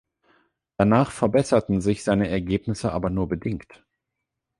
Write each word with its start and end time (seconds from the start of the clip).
Danach 0.77 1.11
verbesserten 1.11 1.79
sich 1.79 2.03
seine 2.03 2.27
Ergebnisse 2.27 2.91
aber 2.91 3.11
nur 3.11 3.29
bedingt. 3.29 3.83